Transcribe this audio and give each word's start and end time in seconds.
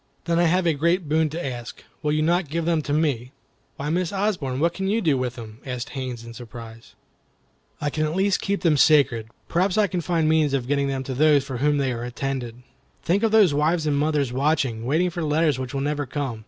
"Then 0.25 0.39
I 0.39 0.45
have 0.45 0.65
a 0.65 0.73
great 0.73 1.07
boon 1.07 1.29
to 1.29 1.45
ask. 1.45 1.83
Will 2.01 2.11
you 2.11 2.23
not 2.23 2.49
give 2.49 2.65
them 2.65 2.81
to 2.81 2.91
me?" 2.91 3.33
"Why, 3.77 3.91
Miss 3.91 4.11
Osborne, 4.11 4.59
what 4.59 4.73
can 4.73 4.87
you 4.87 4.99
do 4.99 5.15
with 5.15 5.35
them?" 5.35 5.59
asked 5.63 5.89
Haines, 5.91 6.23
in 6.23 6.33
surprise. 6.33 6.95
"I 7.79 7.91
can 7.91 8.05
at 8.05 8.15
least 8.15 8.41
keep 8.41 8.61
them 8.61 8.77
sacred. 8.77 9.27
Perhaps 9.47 9.77
I 9.77 9.85
can 9.85 10.01
find 10.01 10.27
means 10.27 10.55
of 10.55 10.67
getting 10.67 10.87
them 10.87 11.03
to 11.03 11.13
those 11.13 11.43
for 11.43 11.57
whom 11.57 11.77
they 11.77 11.93
are 11.93 12.03
intended. 12.03 12.63
Think 13.03 13.21
of 13.21 13.29
those 13.29 13.53
wives 13.53 13.85
and 13.85 13.95
mothers 13.95 14.33
watching, 14.33 14.87
waiting 14.87 15.11
for 15.11 15.21
letters 15.21 15.59
which 15.59 15.71
will 15.71 15.81
never 15.81 16.07
come. 16.07 16.39